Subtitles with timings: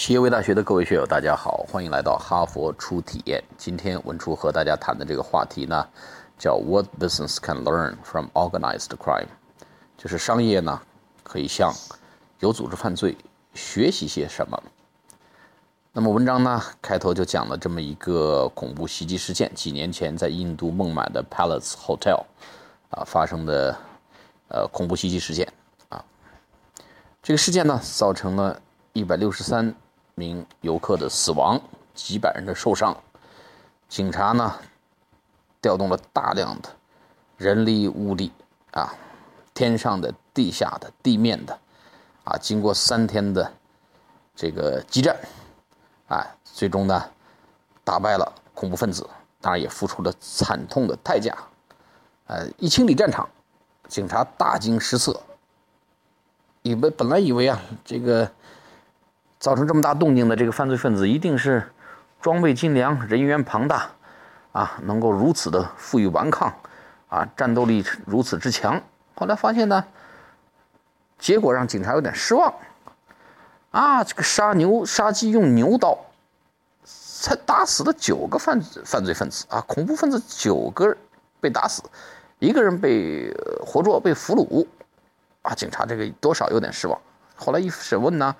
[0.00, 3.44] 企业微大学的各位学友，大家好，欢迎来到哈佛初体验。
[3.58, 5.86] 今天文初和大家谈的这个话题呢，
[6.38, 9.26] 叫 What business can learn from organized crime，
[9.98, 10.80] 就是商业呢
[11.22, 11.74] 可以向
[12.38, 13.14] 有组织犯罪
[13.52, 14.62] 学习些什么。
[15.92, 22.24] 那么文章呢开头就讲了这么一个恐怖袭击事件，几年前在印度孟买的 Palace Hotel
[22.88, 23.76] 啊发生的
[24.48, 25.46] 呃恐怖袭击事件
[25.90, 26.02] 啊，
[27.22, 28.58] 这个事件呢造成了
[28.94, 29.74] 一百六十三。
[30.20, 31.58] 名游客的死亡，
[31.94, 32.94] 几百人的受伤，
[33.88, 34.54] 警察呢
[35.62, 36.68] 调动了大量的
[37.38, 38.30] 人力物力
[38.72, 38.92] 啊，
[39.54, 41.58] 天上的、地下的、地面的，
[42.24, 43.50] 啊，经过三天的
[44.36, 45.16] 这个激战，
[46.08, 47.02] 啊，最终呢
[47.82, 49.08] 打败了恐怖分子，
[49.40, 51.34] 当然也付出了惨痛的代价，
[52.26, 53.26] 呃，一清理战场，
[53.88, 55.18] 警察大惊失色，
[56.60, 58.30] 以为本来以为啊这个。
[59.40, 61.72] 造成这么大动静的这个犯罪分子，一定是
[62.20, 63.88] 装备精良、人员庞大，
[64.52, 66.54] 啊，能够如此的负隅顽抗，
[67.08, 68.78] 啊，战斗力如此之强。
[69.14, 69.82] 后来发现呢，
[71.18, 72.52] 结果让警察有点失望，
[73.70, 75.98] 啊，这个杀牛杀鸡用牛刀，
[76.84, 80.94] 才打死了九个犯犯罪分子啊，恐怖分子九个
[81.40, 81.82] 被打死，
[82.40, 84.66] 一个人被活捉被俘虏，
[85.40, 87.00] 啊，警察这个多少有点失望。
[87.36, 88.36] 后来一审问呢。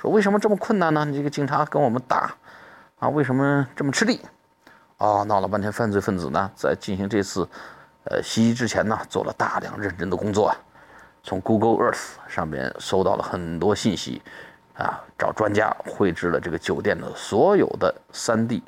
[0.00, 1.04] 说为什么这么困难呢？
[1.04, 2.34] 你这个警察跟我们打，
[2.98, 4.18] 啊，为什么这么吃力？
[4.96, 7.46] 哦，闹了半天，犯罪分子呢，在进行这次，
[8.04, 10.54] 呃，袭击之前呢，做了大量认真的工作。
[11.22, 14.22] 从 Google Earth 上面搜到了很多信息，
[14.74, 18.62] 啊，找专家绘制了这个酒店的所有的 3D，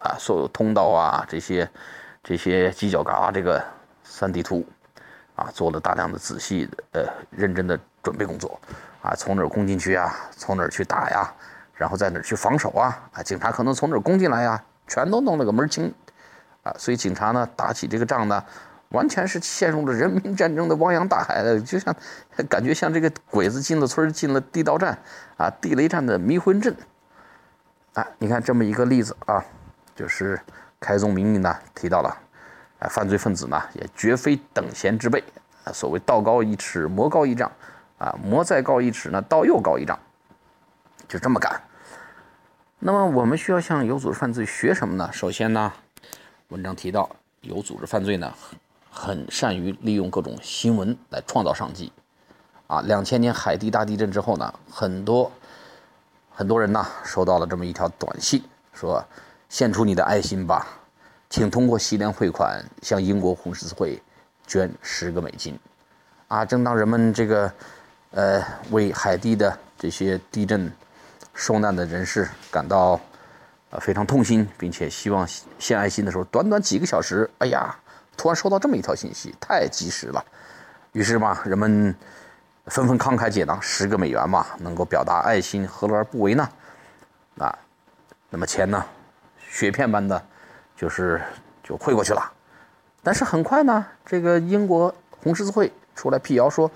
[0.00, 1.70] 啊，所有通道啊，这些
[2.24, 3.64] 这些犄角旮旯这个
[4.04, 4.66] 3D 图，
[5.36, 8.60] 啊，做了大量的仔细的呃认真的准备工作。
[9.04, 10.16] 啊，从哪儿攻进去啊？
[10.30, 11.30] 从哪儿去打呀？
[11.74, 12.98] 然后在哪儿去防守啊？
[13.12, 14.64] 啊，警察可能从哪儿攻进来呀？
[14.88, 15.92] 全都弄了个门清，
[16.62, 18.42] 啊，所以警察呢打起这个仗呢，
[18.88, 21.94] 完全是陷入了人民战争的汪洋大海的，就像
[22.48, 24.98] 感觉像这个鬼子进了村进了地道战
[25.36, 26.74] 啊，地雷战的迷魂阵。
[27.92, 29.44] 啊，你看这么一个例子啊，
[29.94, 30.40] 就是
[30.80, 32.08] 开宗明义呢提到了，
[32.78, 35.22] 啊，犯罪分子呢也绝非等闲之辈
[35.64, 37.52] 啊，所谓道高一尺，魔高一丈。
[38.04, 39.98] 啊，魔再高一尺呢，道又高一丈，
[41.08, 41.58] 就这么干。
[42.78, 45.08] 那么我们需要向有组织犯罪学什么呢？
[45.10, 45.72] 首先呢，
[46.48, 47.08] 文章提到
[47.40, 48.30] 有组织犯罪呢，
[48.90, 51.90] 很善于利用各种新闻来创造商机。
[52.66, 55.32] 啊，两千年海地大地震之后呢，很多
[56.30, 58.44] 很多人呢收到了这么一条短信，
[58.74, 59.02] 说
[59.48, 60.66] 献出你的爱心吧，
[61.30, 64.02] 请通过西联汇款向英国红十字会
[64.46, 65.58] 捐十个美金。
[66.28, 67.50] 啊，正当人们这个。
[68.16, 70.72] 呃，为海地的这些地震
[71.32, 73.00] 受难的人士感到
[73.70, 75.26] 呃非常痛心，并且希望
[75.58, 77.74] 献爱心的时候，短短几个小时，哎呀，
[78.16, 80.24] 突然收到这么一条信息，太及时了。
[80.92, 81.92] 于是嘛，人们
[82.66, 86.48] 纷纷慷慨解囊，十个美元嘛，能够表达爱心，何乐而不为呢？
[87.38, 87.58] 啊，
[88.30, 88.86] 那么钱呢，
[89.40, 90.24] 雪片般的，
[90.76, 91.20] 就是
[91.64, 92.32] 就汇过去了。
[93.02, 96.70] 但是很快呢，这个英国红十字会出来辟谣说。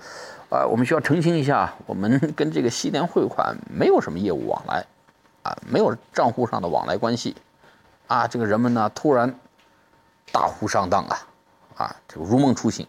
[0.49, 4.85] 啊，我们需要澄清一下，我们跟这个西联汇款没有什么业务往来，
[5.43, 7.35] 啊，没有账户上的往来关系，
[8.07, 9.33] 啊，这个人们呢突然
[10.31, 11.27] 大呼上当啊，
[11.77, 12.87] 啊，这个如梦初醒，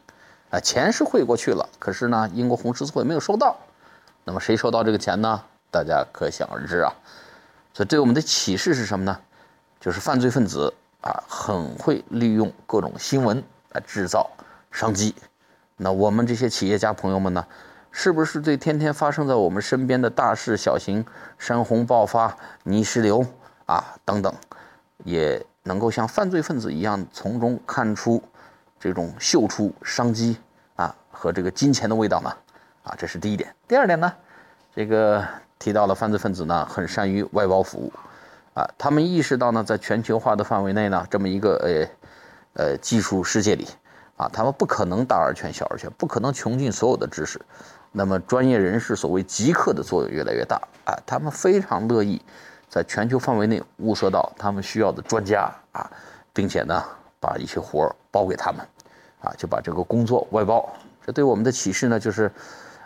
[0.49, 3.55] 啊，钱是汇过去了，可是呢，英国红十字会没有收到，
[4.25, 5.43] 那么谁收到这个钱呢？
[5.71, 6.93] 大家可想而知啊，
[7.75, 9.21] 所以对我们的启示是什么呢？
[9.79, 10.73] 就是犯罪分子
[11.03, 14.31] 啊，很会利用各种新闻来制造
[14.73, 15.15] 商机。
[15.83, 17.43] 那我们这些企业家朋友们呢，
[17.91, 21.03] 是不是对天天发生在我们身边的大事小情、
[21.39, 23.25] 山洪爆发、泥石流
[23.65, 24.31] 啊等等，
[25.05, 28.23] 也能够像犯罪分子一样从中看出
[28.79, 30.37] 这种嗅出商机
[30.77, 32.31] 啊和这个金钱的味道呢？
[32.83, 33.51] 啊，这是第一点。
[33.67, 34.13] 第二点呢，
[34.75, 35.27] 这个
[35.59, 37.91] 提到了犯罪分子呢很善于外包服务
[38.53, 41.89] 啊，他们意识到呢，在全球化的范围内呢，这么一个
[42.55, 43.67] 呃呃技术世界里。
[44.21, 47.41] 啊，他们不可能大而全，小而全，不可能穷尽所有的知识。
[47.91, 50.61] 那么，专业人士所谓极客的作用越来越大。
[50.85, 52.21] 啊，他们非常乐意
[52.69, 55.91] 在全球范围内物色到他们需要的专家啊，
[56.35, 56.85] 并且呢，
[57.19, 58.61] 把一些活儿包给他们，
[59.23, 60.69] 啊，就把这个工作外包。
[61.07, 62.31] 这对我们的启示呢，就是，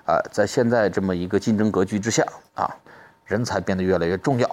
[0.06, 2.70] 啊，在现在这么一个竞争格局之下，啊，
[3.24, 4.48] 人才变得越来越重要。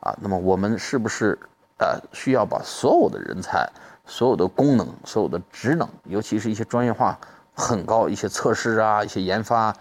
[0.00, 1.38] 啊，那么我们是不是
[1.80, 3.68] 呃需要把所有的人才？
[4.06, 7.16] 所有的功能、所有的职能，尤其是一些专业化
[7.54, 9.72] 很高、一些测试啊、一些研发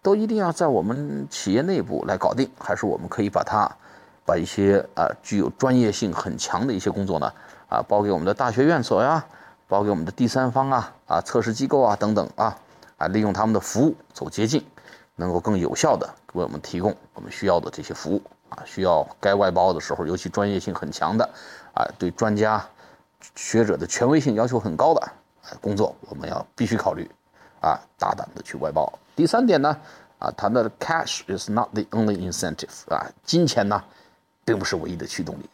[0.00, 3.68] 都一定要在我们企业内部来搞定，还是我们可以把它，
[4.24, 7.32] 把一些啊具有专业性很强的一些工作呢，
[7.68, 9.24] 啊包给我们的大学院所呀，
[9.66, 12.56] 包给我们的第三方啊，啊测试机构啊等等啊，
[12.98, 14.64] 啊利用他们的服务走捷径，
[15.16, 18.22] 能够更有效的为我们提供我们需要的这些服务
[18.52, 21.24] 啊，需要该外包的时候，尤其专业性很强的，
[21.74, 22.62] 啊对专家
[23.34, 25.00] 学者的权威性要求很高的
[25.60, 27.10] 工作，我们要必须考虑。
[27.62, 28.92] 啊，大胆的去外包。
[29.14, 29.76] 第三点呢，
[30.18, 33.80] 啊，谈到的 cash is not the only incentive 啊，金钱呢，
[34.44, 35.48] 并不是唯一的驱动力。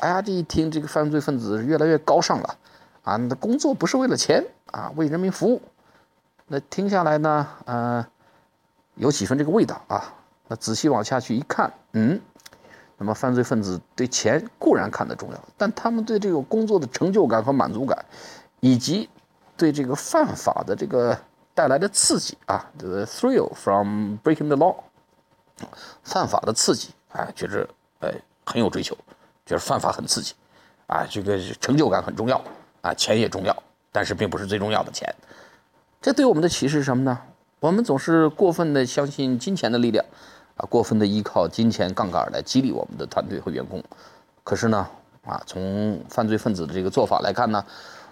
[0.00, 2.56] 哎呀，这一听这个犯罪分子越来越高尚了，
[3.02, 4.42] 啊，你的工作不是为了钱
[4.72, 5.60] 啊，为人民服务。
[6.46, 8.06] 那听下来呢，呃，
[8.94, 10.14] 有几分这个味道啊。
[10.48, 12.18] 那仔细往下去一看，嗯，
[13.00, 18.04] 那么犯罪分子对钱固然看得重要，但他们对这个工作的成就感和满足感，
[18.60, 19.10] 以及
[19.56, 21.18] 对这个犯法的这个。
[21.52, 24.74] 带来的刺激啊，the thrill from breaking the law，
[26.02, 27.68] 犯法的刺激啊，觉着
[27.98, 28.14] 哎
[28.46, 28.96] 很有追求，
[29.44, 30.32] 觉得犯法很刺激，
[30.86, 32.40] 啊，这个成就感很重要
[32.80, 33.54] 啊，钱也重要，
[33.92, 35.12] 但是并不是最重要的钱。
[36.00, 37.18] 这对我们的启示是什么呢？
[37.58, 40.02] 我们总是过分的相信金钱的力量，
[40.60, 43.82] 啊，过分的依靠金钱杠杆来激励我们的团队和员工。
[44.44, 44.86] 可是呢，
[45.24, 47.64] 啊，从犯罪分子的这个做法来看呢？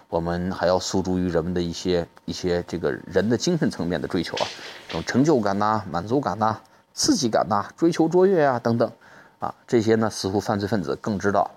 [0.07, 4.47] 我们还要诉诸于人们的一些一些这个人的精神层面的追求啊，
[4.87, 6.59] 这种成就感呐、满足感呐、
[6.95, 8.91] 刺激感呐、追求卓越啊等等，
[9.37, 11.47] 啊，这些呢似乎犯罪分子更知道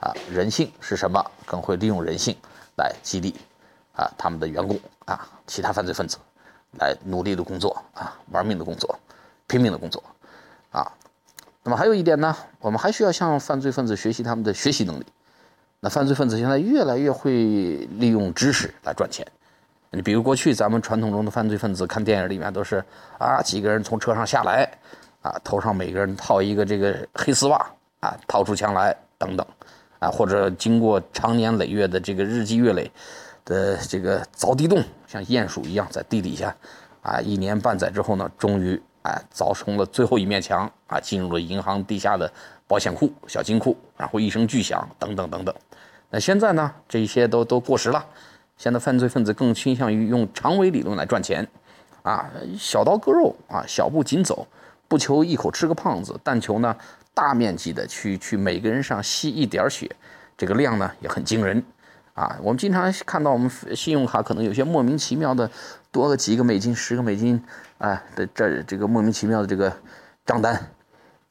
[0.00, 2.34] 啊人性是什么，更会利用人性
[2.76, 3.32] 来激励
[3.92, 6.18] 啊他们的员工啊其他犯罪分子
[6.80, 8.98] 来努力的工作啊玩命的工作，
[9.46, 10.02] 拼命的工作。
[11.62, 15.04] 那么还有一点呢，我们还需要向犯罪分子学习他们的学习能力。
[15.80, 17.32] 那犯罪分子现在越来越会
[17.98, 19.26] 利用知识来赚钱。
[19.90, 22.84] 你比如过去咱们传统中的犯罪分子看电影里面都是
[23.18, 24.70] 啊几个人从车上下来，
[25.20, 27.58] 啊头上每个人套一个这个黑丝袜
[28.00, 29.46] 啊掏出枪来等等，
[29.98, 32.90] 啊或者经过长年累月的这个日积月累
[33.44, 36.54] 的这个凿地洞，像鼹鼠一样在地底下
[37.02, 42.30] 啊一年半载之后呢，终于哎凿成了最后一面墙啊进入了银行地下的
[42.66, 45.54] 保险库小金库，然后一声巨响等等等等。
[46.10, 46.72] 那现在呢？
[46.88, 48.04] 这些都都过时了。
[48.56, 51.48] 现在犯罪分子更倾向于用长尾理论来赚钱，
[52.02, 54.46] 啊，小刀割肉啊，小步紧走，
[54.86, 56.76] 不求一口吃个胖子，但求呢
[57.14, 59.90] 大面积的去去每个人上吸一点血，
[60.36, 61.64] 这个量呢也很惊人，
[62.12, 65.50] 啊，我们经常看到我们信用卡可能有些莫名其妙的
[65.92, 67.42] 多个几个美金、十个美金，
[67.78, 69.76] 哎的这这个莫名其妙的这个
[70.24, 70.54] 账单，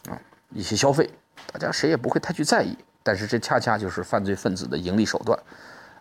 [0.10, 0.20] 啊，
[0.52, 1.10] 一些消费，
[1.52, 2.78] 大家谁也不会太去在意。
[3.02, 5.40] 但是这恰恰就是犯罪分子的盈利手段，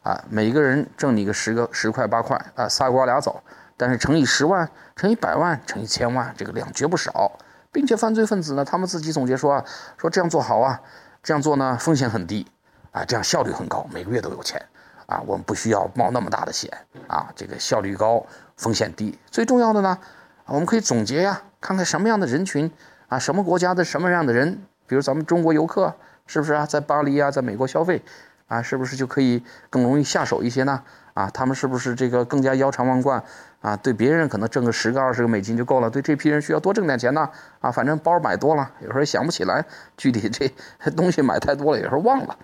[0.02, 3.40] 啊，每个人挣你个十个十块八块啊，仨瓜俩枣，
[3.76, 7.38] 但是乘以十万，乘以百万，乘以千万，这个量绝不少，
[7.70, 9.64] 并且犯罪分子呢，他们自己总结说啊，
[9.96, 10.80] 说这样做好啊，
[11.22, 12.46] 这样做呢风险很低，
[12.90, 14.60] 啊，这样效率很高，每个月都有钱，
[15.08, 16.70] 啊，我们不需要冒那么大的险，
[17.08, 18.24] 啊，这个效率高，
[18.56, 19.98] 风险低，最重要的呢，
[20.46, 22.70] 我们可以总结呀，看看什么样的人群，
[23.08, 25.92] 啊，什么国家的什么样的人，比如咱们中国游客。
[26.30, 26.66] 是不是啊？
[26.66, 28.02] 在巴黎啊，在美国消费，
[28.48, 30.82] 啊，是不是就可以更容易下手一些呢？
[31.14, 33.24] 啊，他们是不是这个更加腰缠万贯？
[33.62, 37.30] 啊，对别人可能挣个十个二十个美金就够了，对这批人需要多挣点钱呢？
[37.60, 39.64] 啊，反正包买多了，有时候想不起来
[39.96, 40.46] 具体这
[40.94, 42.36] 东西买太多了，有时候忘了，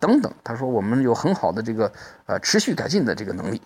[0.00, 0.32] 等等。
[0.42, 1.92] 他说我们有很好的这个
[2.26, 3.62] 呃持续改进的这个能力，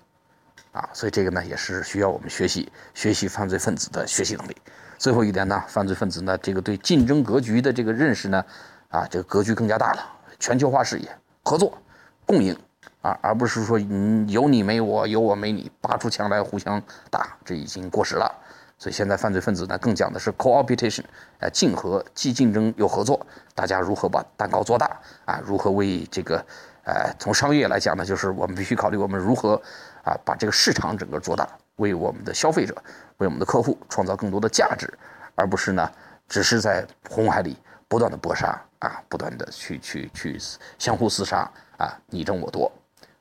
[0.72, 4.56] 啊，所以这个呢也是需要我们学习学习犯罪分子的学习能力。
[4.98, 8.44] 最后一点呢，犯罪分子呢这个对竞争格局的这个认识呢。
[8.90, 10.06] 啊，这个格局更加大了，
[10.38, 11.08] 全球化视野，
[11.42, 11.76] 合作，
[12.24, 12.56] 共赢，
[13.02, 18.32] 啊，而不是说你有你没我，有我没你，拔出枪来互相打，这已经过时了。
[18.78, 21.04] 所以现在犯罪分子呢，更讲的是 cooperation，
[21.38, 25.40] 呃，竞合，既竞争又合作，大家如何把蛋糕做大啊？
[25.44, 26.44] 如何为这个，
[26.84, 29.60] 呃，从商业来讲呢，就是我们必须考虑我们如何
[30.04, 32.74] 啊，把这个市场整个做大，为我们的消费者，
[33.18, 34.92] 为我们的客户创造更多的价值，
[35.34, 35.90] 而不是呢，
[36.28, 37.56] 只是在红海里。
[37.86, 40.38] 不断的搏杀啊，不断的去去去
[40.78, 42.72] 相互厮杀啊，你争我夺，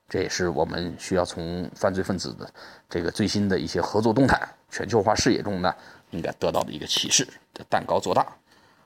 [0.09, 2.47] 这也是我们需要从犯罪分子的
[2.89, 5.73] 这个最新的一些合作动态、全球化视野中呢，
[6.11, 7.27] 应该得到的一个启示。
[7.53, 8.25] 这蛋糕做大，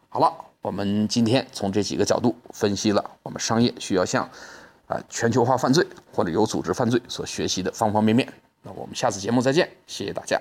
[0.09, 0.31] 好了，
[0.61, 4.29] 我们今天从这几个角度分析了我们商业需要向
[4.87, 8.31] 啊全球化犯罪或者有组织犯罪所学习的方方面面。
[8.63, 10.39] 那我们下次节目再见，谢谢大家。